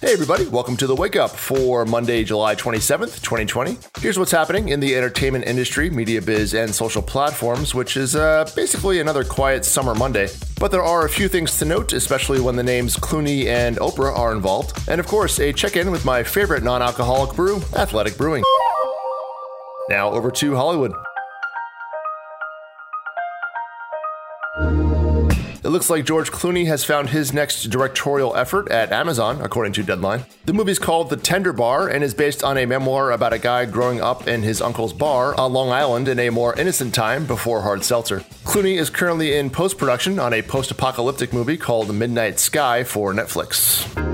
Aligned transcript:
Hey, 0.00 0.12
everybody, 0.12 0.46
welcome 0.46 0.76
to 0.76 0.86
the 0.86 0.94
Wake 0.94 1.16
Up 1.16 1.32
for 1.32 1.84
Monday, 1.84 2.22
July 2.22 2.54
27th, 2.54 3.20
2020. 3.20 3.78
Here's 3.98 4.16
what's 4.16 4.30
happening 4.30 4.68
in 4.68 4.78
the 4.78 4.94
entertainment 4.94 5.44
industry, 5.44 5.90
media 5.90 6.22
biz, 6.22 6.54
and 6.54 6.72
social 6.72 7.02
platforms, 7.02 7.74
which 7.74 7.96
is 7.96 8.14
uh, 8.14 8.48
basically 8.54 9.00
another 9.00 9.24
quiet 9.24 9.64
summer 9.64 9.96
Monday. 9.96 10.28
But 10.60 10.70
there 10.70 10.84
are 10.84 11.04
a 11.04 11.08
few 11.08 11.26
things 11.26 11.58
to 11.58 11.64
note, 11.64 11.92
especially 11.94 12.40
when 12.40 12.54
the 12.54 12.62
names 12.62 12.96
Clooney 12.96 13.46
and 13.46 13.76
Oprah 13.78 14.16
are 14.16 14.30
involved. 14.30 14.88
And 14.88 15.00
of 15.00 15.08
course, 15.08 15.40
a 15.40 15.52
check 15.52 15.74
in 15.74 15.90
with 15.90 16.04
my 16.04 16.22
favorite 16.22 16.62
non 16.62 16.80
alcoholic 16.80 17.34
brew, 17.34 17.56
Athletic 17.74 18.16
Brewing. 18.16 18.44
Now 19.88 20.10
over 20.10 20.30
to 20.30 20.54
Hollywood. 20.54 20.92
It 25.68 25.72
looks 25.72 25.90
like 25.90 26.06
George 26.06 26.32
Clooney 26.32 26.64
has 26.68 26.82
found 26.82 27.10
his 27.10 27.34
next 27.34 27.64
directorial 27.64 28.34
effort 28.34 28.70
at 28.70 28.90
Amazon, 28.90 29.42
according 29.42 29.74
to 29.74 29.82
Deadline. 29.82 30.24
The 30.46 30.54
movie's 30.54 30.78
called 30.78 31.10
The 31.10 31.18
Tender 31.18 31.52
Bar 31.52 31.88
and 31.88 32.02
is 32.02 32.14
based 32.14 32.42
on 32.42 32.56
a 32.56 32.64
memoir 32.64 33.10
about 33.10 33.34
a 33.34 33.38
guy 33.38 33.66
growing 33.66 34.00
up 34.00 34.26
in 34.26 34.40
his 34.40 34.62
uncle's 34.62 34.94
bar 34.94 35.38
on 35.38 35.52
Long 35.52 35.68
Island 35.68 36.08
in 36.08 36.18
a 36.20 36.30
more 36.30 36.58
innocent 36.58 36.94
time 36.94 37.26
before 37.26 37.60
hard 37.60 37.84
seltzer. 37.84 38.20
Clooney 38.46 38.78
is 38.78 38.88
currently 38.88 39.36
in 39.36 39.50
post 39.50 39.76
production 39.76 40.18
on 40.18 40.32
a 40.32 40.40
post 40.40 40.70
apocalyptic 40.70 41.34
movie 41.34 41.58
called 41.58 41.94
Midnight 41.94 42.38
Sky 42.38 42.82
for 42.82 43.12
Netflix. 43.12 44.07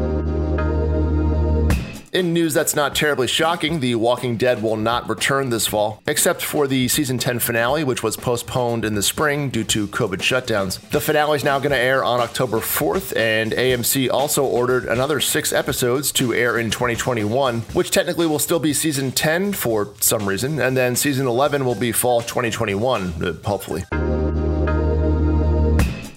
In 2.15 2.33
news 2.33 2.55
that's 2.55 2.77
not 2.77 2.95
terribly 2.95 3.27
shocking, 3.27 3.81
The 3.81 3.97
Walking 3.97 4.37
Dead 4.37 4.63
will 4.63 4.77
not 4.77 5.09
return 5.09 5.51
this 5.51 5.67
fall, 5.67 6.01
except 6.07 6.45
for 6.45 6.69
the 6.69 6.87
season 6.87 7.19
10 7.19 7.41
finale, 7.41 7.83
which 7.83 8.05
was 8.05 8.17
postponed 8.17 8.85
in 8.85 8.95
the 8.95 9.03
spring 9.03 9.51
due 9.51 9.65
to 9.65 9.89
COVID 9.89 10.19
shutdowns. 10.19 10.79
The 10.91 11.01
finale 11.01 11.39
is 11.39 11.43
now 11.43 11.59
going 11.59 11.73
to 11.73 11.77
air 11.77 12.05
on 12.05 12.21
October 12.21 12.59
4th, 12.59 13.17
and 13.17 13.51
AMC 13.51 14.13
also 14.13 14.45
ordered 14.45 14.85
another 14.85 15.19
six 15.19 15.53
episodes 15.53 16.13
to 16.13 16.33
air 16.33 16.57
in 16.57 16.71
2021, 16.71 17.63
which 17.73 17.91
technically 17.91 18.29
will 18.29 18.39
still 18.39 18.61
be 18.61 18.73
season 18.73 19.11
10 19.11 19.53
for 19.53 19.89
some 19.99 20.29
reason, 20.29 20.61
and 20.61 20.77
then 20.77 20.95
season 20.95 21.27
11 21.27 21.65
will 21.65 21.75
be 21.75 21.91
fall 21.91 22.21
2021, 22.21 23.25
uh, 23.25 23.33
hopefully. 23.45 23.83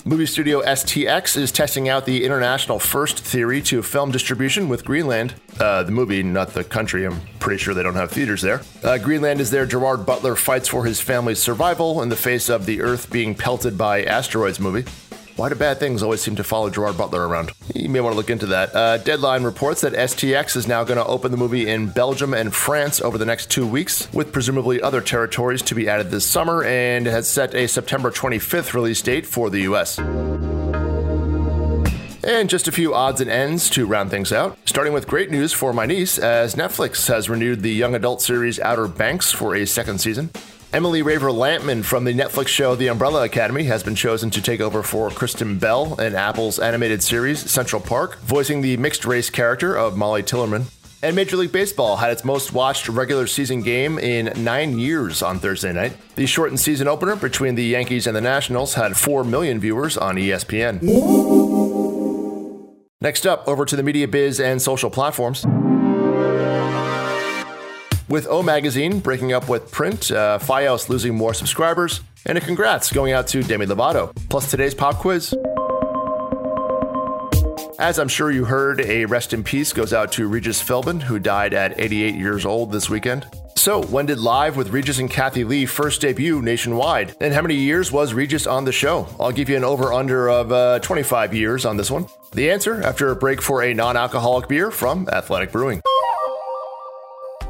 Movie 0.07 0.25
studio 0.25 0.61
STX 0.61 1.35
is 1.35 1.51
testing 1.51 1.89
out 1.89 2.05
the 2.05 2.23
international 2.23 2.79
first 2.79 3.19
theory 3.19 3.61
to 3.63 3.83
film 3.83 4.09
distribution 4.09 4.69
with 4.69 4.85
Greenland. 4.85 5.33
Uh, 5.59 5.83
the 5.83 5.91
movie, 5.91 6.23
not 6.23 6.53
the 6.53 6.63
country. 6.63 7.05
I'm 7.05 7.19
pretty 7.39 7.61
sure 7.61 7.73
they 7.73 7.83
don't 7.83 7.95
have 7.95 8.09
theaters 8.09 8.41
there. 8.41 8.61
Uh, 8.85 8.97
Greenland 8.99 9.41
is 9.41 9.51
there. 9.51 9.65
Gerard 9.65 10.05
Butler 10.05 10.37
fights 10.37 10.69
for 10.69 10.85
his 10.85 11.01
family's 11.01 11.39
survival 11.39 12.01
in 12.01 12.07
the 12.07 12.15
face 12.15 12.47
of 12.47 12.65
the 12.65 12.79
Earth 12.79 13.11
being 13.11 13.35
pelted 13.35 13.77
by 13.77 14.05
asteroids 14.05 14.61
movie. 14.61 14.89
Why 15.37 15.49
do 15.49 15.55
bad 15.55 15.77
things 15.77 16.01
always 16.01 16.19
seem 16.19 16.35
to 16.37 16.43
follow 16.43 16.71
Gerard 16.71 16.97
Butler 16.97 17.27
around? 17.27 17.51
You 17.75 17.89
may 17.89 17.99
want 17.99 18.13
to 18.13 18.17
look 18.17 18.31
into 18.31 18.47
that. 18.47 18.75
Uh, 18.75 18.97
Deadline 18.97 19.43
reports 19.43 19.81
that 19.81 19.93
STX 19.93 20.55
is 20.55 20.67
now 20.67 20.83
going 20.83 20.97
to 20.97 21.05
open 21.05 21.29
the 21.29 21.37
movie 21.37 21.69
in 21.69 21.89
Belgium 21.89 22.33
and 22.33 22.51
France 22.51 22.99
over 23.01 23.19
the 23.19 23.25
next 23.25 23.51
two 23.51 23.67
weeks, 23.67 24.11
with 24.11 24.33
presumably 24.33 24.81
other 24.81 24.99
territories 24.99 25.61
to 25.61 25.75
be 25.75 25.87
added 25.87 26.09
this 26.09 26.25
summer, 26.25 26.63
and 26.63 27.05
has 27.05 27.27
set 27.27 27.53
a 27.53 27.67
September 27.67 28.09
25th 28.09 28.73
release 28.73 28.99
date 29.03 29.27
for 29.27 29.51
the 29.51 29.59
US. 29.59 29.99
And 32.23 32.49
just 32.49 32.67
a 32.67 32.71
few 32.71 32.95
odds 32.95 33.21
and 33.21 33.29
ends 33.29 33.69
to 33.69 33.85
round 33.85 34.09
things 34.09 34.33
out. 34.33 34.57
Starting 34.65 34.91
with 34.91 35.05
great 35.05 35.29
news 35.29 35.53
for 35.53 35.71
my 35.71 35.85
niece, 35.85 36.17
as 36.17 36.55
Netflix 36.55 37.07
has 37.09 37.29
renewed 37.29 37.61
the 37.61 37.71
young 37.71 37.93
adult 37.93 38.23
series 38.23 38.59
Outer 38.59 38.87
Banks 38.87 39.31
for 39.31 39.55
a 39.55 39.67
second 39.67 40.01
season. 40.01 40.31
Emmy 40.73 41.01
Raver 41.01 41.29
Lampman 41.29 41.85
from 41.85 42.03
the 42.03 42.13
Netflix 42.13 42.49
show 42.49 42.75
The 42.75 42.87
Umbrella 42.87 43.23
Academy 43.23 43.63
has 43.63 43.83
been 43.83 43.95
chosen 43.95 44.29
to 44.31 44.41
take 44.41 44.59
over 44.59 44.83
for 44.83 45.09
Kristen 45.09 45.57
Bell 45.57 45.99
in 45.99 46.13
Apple's 46.13 46.59
animated 46.59 47.01
series 47.01 47.49
Central 47.49 47.81
Park, 47.81 48.19
voicing 48.19 48.61
the 48.61 48.75
mixed 48.75 49.05
race 49.05 49.29
character 49.29 49.77
of 49.77 49.95
Molly 49.95 50.23
Tillerman. 50.23 50.65
And 51.01 51.15
Major 51.15 51.37
League 51.37 51.53
Baseball 51.53 51.95
had 51.95 52.11
its 52.11 52.25
most 52.25 52.51
watched 52.51 52.89
regular 52.89 53.27
season 53.27 53.61
game 53.61 53.97
in 53.97 54.33
nine 54.43 54.77
years 54.77 55.21
on 55.21 55.39
Thursday 55.39 55.71
night. 55.71 55.93
The 56.15 56.25
shortened 56.25 56.59
season 56.59 56.89
opener 56.89 57.15
between 57.15 57.55
the 57.55 57.63
Yankees 57.63 58.05
and 58.05 58.15
the 58.15 58.21
Nationals 58.21 58.73
had 58.73 58.97
4 58.97 59.23
million 59.23 59.61
viewers 59.61 59.97
on 59.97 60.17
ESPN. 60.17 60.81
Next 62.99 63.25
up, 63.25 63.47
over 63.47 63.63
to 63.63 63.75
the 63.77 63.83
media 63.83 64.07
biz 64.07 64.41
and 64.41 64.61
social 64.61 64.89
platforms. 64.89 65.45
With 68.09 68.25
O 68.27 68.41
Magazine 68.41 68.99
breaking 68.99 69.33
up 69.33 69.49
with 69.49 69.69
print, 69.69 70.11
uh, 70.11 70.39
Fios 70.39 70.87
losing 70.87 71.13
more 71.13 71.33
subscribers, 71.33 71.99
and 72.25 72.37
a 72.37 72.41
congrats 72.41 72.89
going 72.91 73.11
out 73.11 73.27
to 73.27 73.43
Demi 73.43 73.65
Lovato. 73.65 74.15
Plus 74.29 74.49
today's 74.49 74.73
pop 74.73 74.95
quiz. 74.95 75.33
As 77.79 77.99
I'm 77.99 78.07
sure 78.07 78.31
you 78.31 78.45
heard, 78.45 78.79
a 78.79 79.05
rest 79.05 79.33
in 79.33 79.43
peace 79.43 79.73
goes 79.73 79.91
out 79.91 80.13
to 80.13 80.27
Regis 80.27 80.63
Philbin, 80.63 81.01
who 81.01 81.19
died 81.19 81.53
at 81.53 81.79
88 81.79 82.15
years 82.15 82.45
old 82.45 82.71
this 82.71 82.89
weekend. 82.89 83.27
So, 83.55 83.83
when 83.83 84.05
did 84.05 84.19
Live 84.19 84.55
with 84.55 84.69
Regis 84.69 84.99
and 84.99 85.11
Kathie 85.11 85.43
Lee 85.43 85.65
first 85.65 85.99
debut 85.99 86.41
nationwide? 86.41 87.15
And 87.19 87.33
how 87.33 87.41
many 87.41 87.55
years 87.55 87.91
was 87.91 88.13
Regis 88.13 88.47
on 88.47 88.63
the 88.63 88.71
show? 88.71 89.07
I'll 89.19 89.31
give 89.33 89.49
you 89.49 89.57
an 89.57 89.63
over 89.65 89.91
under 89.91 90.29
of 90.29 90.51
uh, 90.51 90.79
25 90.79 91.33
years 91.33 91.65
on 91.65 91.75
this 91.75 91.91
one. 91.91 92.05
The 92.31 92.49
answer 92.51 92.81
after 92.81 93.11
a 93.11 93.15
break 93.15 93.41
for 93.41 93.63
a 93.63 93.73
non 93.73 93.97
alcoholic 93.97 94.47
beer 94.47 94.71
from 94.71 95.09
Athletic 95.09 95.51
Brewing. 95.51 95.81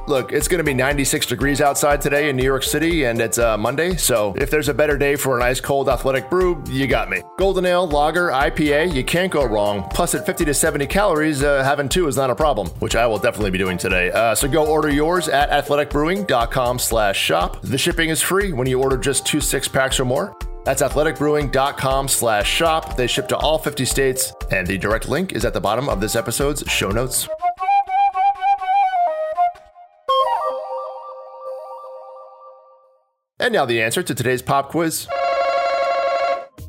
Look, 0.07 0.31
it's 0.31 0.47
going 0.47 0.59
to 0.59 0.63
be 0.63 0.73
96 0.73 1.25
degrees 1.25 1.59
outside 1.59 1.99
today 1.99 2.29
in 2.29 2.37
New 2.37 2.43
York 2.43 2.63
City, 2.63 3.03
and 3.03 3.19
it's 3.19 3.37
uh, 3.37 3.57
Monday, 3.57 3.97
so 3.97 4.33
if 4.37 4.49
there's 4.49 4.69
a 4.69 4.73
better 4.73 4.97
day 4.97 5.17
for 5.17 5.35
an 5.35 5.43
ice 5.43 5.59
cold 5.59 5.89
athletic 5.89 6.29
brew, 6.29 6.63
you 6.69 6.87
got 6.87 7.09
me. 7.09 7.21
Golden 7.37 7.65
Ale, 7.65 7.85
Lager, 7.85 8.29
IPA, 8.29 8.93
you 8.93 9.03
can't 9.03 9.29
go 9.29 9.45
wrong. 9.45 9.85
Plus, 9.91 10.15
at 10.15 10.25
50 10.25 10.45
to 10.45 10.53
70 10.53 10.87
calories, 10.87 11.43
uh, 11.43 11.61
having 11.61 11.89
two 11.89 12.07
is 12.07 12.15
not 12.15 12.29
a 12.29 12.35
problem, 12.35 12.69
which 12.79 12.95
I 12.95 13.05
will 13.05 13.17
definitely 13.17 13.51
be 13.51 13.57
doing 13.57 13.77
today. 13.77 14.09
Uh, 14.09 14.33
so 14.33 14.47
go 14.47 14.65
order 14.65 14.89
yours 14.89 15.27
at 15.27 15.49
athleticbrewing.com 15.49 16.79
slash 16.79 17.19
shop. 17.19 17.61
The 17.61 17.77
shipping 17.77 18.09
is 18.09 18.21
free 18.21 18.53
when 18.53 18.65
you 18.67 18.81
order 18.81 18.95
just 18.95 19.25
two 19.25 19.41
six 19.41 19.67
packs 19.67 19.99
or 19.99 20.05
more. 20.05 20.37
That's 20.63 20.81
athleticbrewing.com 20.81 22.07
slash 22.07 22.49
shop. 22.49 22.95
They 22.95 23.07
ship 23.07 23.27
to 23.27 23.37
all 23.37 23.57
50 23.57 23.83
states, 23.83 24.33
and 24.51 24.65
the 24.65 24.77
direct 24.77 25.09
link 25.09 25.33
is 25.33 25.43
at 25.43 25.53
the 25.53 25.61
bottom 25.61 25.89
of 25.89 25.99
this 25.99 26.15
episode's 26.15 26.63
show 26.71 26.91
notes. 26.91 27.27
And 33.47 33.53
now 33.53 33.63
the 33.63 33.81
answer 33.81 34.03
to 34.03 34.13
today's 34.13 34.41
pop 34.41 34.71
quiz. 34.71 35.07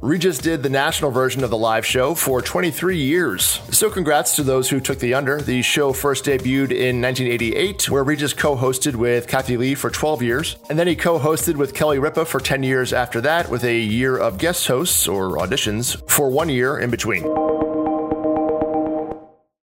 Regis 0.00 0.38
did 0.38 0.62
the 0.62 0.68
national 0.68 1.10
version 1.10 1.42
of 1.42 1.50
the 1.50 1.58
live 1.58 1.84
show 1.84 2.14
for 2.14 2.40
23 2.40 2.96
years. 2.96 3.60
So, 3.72 3.90
congrats 3.90 4.36
to 4.36 4.44
those 4.44 4.70
who 4.70 4.78
took 4.78 5.00
the 5.00 5.12
under. 5.12 5.40
The 5.40 5.60
show 5.62 5.92
first 5.92 6.26
debuted 6.26 6.70
in 6.70 7.02
1988, 7.02 7.90
where 7.90 8.04
Regis 8.04 8.32
co 8.32 8.56
hosted 8.56 8.94
with 8.94 9.26
Kathie 9.26 9.56
Lee 9.56 9.74
for 9.74 9.90
12 9.90 10.22
years. 10.22 10.56
And 10.70 10.78
then 10.78 10.86
he 10.86 10.94
co 10.94 11.18
hosted 11.18 11.56
with 11.56 11.74
Kelly 11.74 11.98
Ripa 11.98 12.24
for 12.24 12.38
10 12.38 12.62
years 12.62 12.92
after 12.92 13.20
that, 13.22 13.50
with 13.50 13.64
a 13.64 13.76
year 13.76 14.16
of 14.16 14.38
guest 14.38 14.68
hosts 14.68 15.08
or 15.08 15.30
auditions 15.30 16.00
for 16.08 16.30
one 16.30 16.48
year 16.48 16.78
in 16.78 16.90
between. 16.90 17.24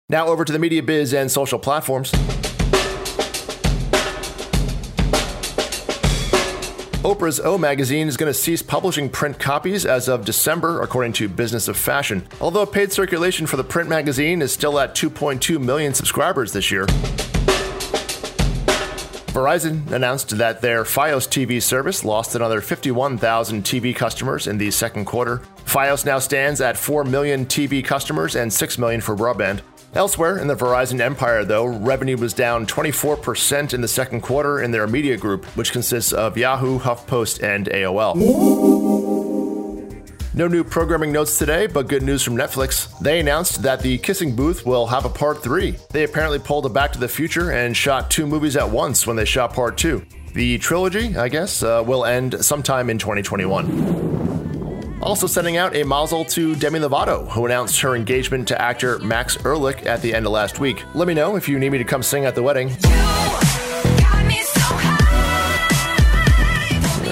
Now, 0.10 0.30
over 0.30 0.44
to 0.44 0.52
the 0.52 0.58
media 0.58 0.82
biz 0.82 1.14
and 1.14 1.32
social 1.32 1.60
platforms. 1.60 2.12
Oprah's 7.04 7.42
O 7.42 7.58
magazine 7.58 8.08
is 8.08 8.16
going 8.16 8.32
to 8.32 8.34
cease 8.34 8.62
publishing 8.62 9.10
print 9.10 9.38
copies 9.38 9.86
as 9.86 10.08
of 10.08 10.24
December, 10.24 10.82
according 10.82 11.12
to 11.12 11.28
Business 11.28 11.68
of 11.68 11.76
Fashion. 11.76 12.26
Although 12.40 12.66
paid 12.66 12.94
circulation 12.94 13.46
for 13.46 13.58
the 13.58 13.64
print 13.64 13.90
magazine 13.90 14.42
is 14.42 14.54
still 14.54 14.80
at 14.80 14.96
2.2 14.96 15.60
million 15.60 15.94
subscribers 15.94 16.54
this 16.54 16.72
year. 16.72 16.86
Verizon 19.34 19.92
announced 19.92 20.38
that 20.38 20.62
their 20.62 20.86
Fios 20.86 21.28
TV 21.28 21.62
service 21.62 22.06
lost 22.06 22.36
another 22.36 22.62
51,000 22.62 23.66
TV 23.66 23.94
customers 23.94 24.48
in 24.48 24.58
the 24.58 24.72
second 24.72 25.04
quarter. 25.04 25.42
Fios 25.74 26.06
now 26.06 26.20
stands 26.20 26.62
at 26.62 26.78
4 26.78 27.04
million 27.04 27.48
TV 27.48 27.84
customers 27.84 28.36
and 28.36 28.54
6 28.54 28.78
million 28.78 29.02
for 29.02 29.16
broadband. 29.16 29.62
Elsewhere 29.96 30.38
in 30.38 30.46
the 30.46 30.54
Verizon 30.54 31.00
empire, 31.00 31.44
though, 31.44 31.66
revenue 31.66 32.16
was 32.16 32.32
down 32.32 32.68
24% 32.68 33.74
in 33.74 33.82
the 33.82 33.88
second 33.88 34.22
quarter 34.22 34.62
in 34.62 34.70
their 34.70 34.86
media 34.86 35.18
group, 35.18 35.46
which 35.58 35.72
consists 35.72 36.14
of 36.14 36.38
Yahoo, 36.38 36.78
HuffPost, 36.78 37.42
and 37.42 37.66
AOL. 37.70 38.14
No 40.36 40.48
new 40.48 40.64
programming 40.64 41.12
notes 41.12 41.40
today, 41.40 41.66
but 41.66 41.88
good 41.88 42.04
news 42.04 42.22
from 42.22 42.36
Netflix. 42.36 42.96
They 43.00 43.20
announced 43.20 43.64
that 43.64 43.80
the 43.80 43.98
Kissing 43.98 44.36
Booth 44.36 44.68
will 44.68 44.86
have 44.86 45.06
a 45.06 45.10
part 45.10 45.42
3. 45.42 45.76
They 45.90 46.04
apparently 46.04 46.38
pulled 46.38 46.68
a 46.68 46.70
Back 46.70 46.92
to 46.92 47.00
the 47.00 47.08
Future 47.08 47.50
and 47.52 47.76
shot 47.76 48.12
two 48.12 48.28
movies 48.28 48.56
at 48.56 48.70
once 48.70 49.08
when 49.08 49.16
they 49.16 49.26
shot 49.26 49.54
part 49.54 49.80
2. 49.80 50.06
The 50.36 50.60
trilogy, 50.60 51.18
I 51.18 51.30
guess, 51.30 51.64
uh, 51.64 51.84
will 51.84 52.06
end 52.06 52.46
sometime 52.46 52.92
in 52.92 53.00
2021. 53.00 54.13
Also 55.04 55.28
sending 55.28 55.58
out 55.58 55.76
a 55.76 55.84
mazel 55.84 56.24
to 56.24 56.56
Demi 56.56 56.80
Lovato, 56.80 57.28
who 57.30 57.46
announced 57.46 57.82
her 57.82 57.94
engagement 57.94 58.48
to 58.48 58.62
actor 58.62 59.00
Max 59.00 59.38
Ehrlich 59.46 59.86
at 59.86 60.02
the 60.02 60.14
end 60.14 60.26
of 60.26 60.32
last 60.32 60.62
week. 60.62 60.82
Let 60.94 61.10
me 61.10 61.14
know 61.14 61.36
if 61.36 61.50
you 61.50 61.60
need 61.60 61.72
me 61.72 61.78
to 61.78 61.84
come 61.84 62.02
sing 62.02 62.26
at 62.26 62.36
the 62.36 62.42
wedding. 62.42 62.70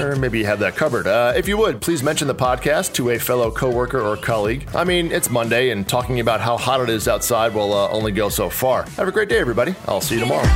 or 0.02 0.16
maybe 0.16 0.40
you 0.40 0.46
have 0.46 0.60
that 0.60 0.76
covered. 0.76 1.06
Uh, 1.06 1.34
if 1.36 1.48
you 1.48 1.58
would, 1.58 1.82
please 1.82 2.02
mention 2.02 2.28
the 2.28 2.36
podcast 2.36 2.94
to 2.94 3.12
a 3.12 3.20
fellow 3.20 3.52
coworker 3.52 4.00
or 4.02 4.18
colleague. 4.18 4.68
I 4.74 4.84
mean, 4.84 5.12
it's 5.12 5.30
Monday, 5.30 5.70
and 5.70 5.88
talking 5.88 6.20
about 6.20 6.42
how 6.42 6.58
hot 6.58 6.82
it 6.82 6.90
is 6.90 7.08
outside 7.08 7.54
will 7.54 7.74
uh, 7.74 7.90
only 7.90 8.12
go 8.12 8.30
so 8.30 8.50
far. 8.50 8.84
Have 8.92 9.08
a 9.08 9.12
great 9.12 9.30
day, 9.30 9.38
everybody. 9.38 9.76
I'll 9.88 10.02
see 10.02 10.16
you 10.16 10.22
tomorrow. 10.22 10.48